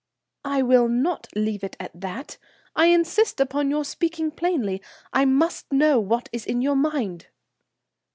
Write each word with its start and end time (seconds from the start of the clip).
"I 0.45 0.63
will 0.63 0.87
not 0.87 1.27
leave 1.35 1.63
it 1.63 1.77
at 1.79 1.91
that. 2.01 2.37
I 2.75 2.87
insist 2.87 3.39
upon 3.39 3.69
your 3.69 3.85
speaking 3.85 4.31
plainly. 4.31 4.81
I 5.13 5.25
must 5.25 5.71
know 5.71 5.99
what 5.99 6.27
is 6.31 6.43
in 6.43 6.59
your 6.63 6.75
mind." 6.75 7.27